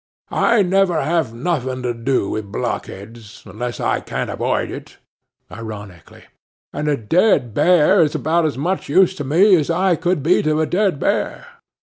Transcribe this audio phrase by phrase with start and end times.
[0.33, 4.97] I never have nothing to do with blockheads, unless I can't awoid it
[5.51, 6.23] (ironically),
[6.73, 10.59] and a dead bear's about as much use to me as I could be to
[10.59, 11.45] a dead bear.